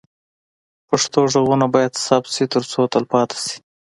[0.87, 3.57] پښتو غږونه باید ثبت شي ترڅو تل پاتې شي.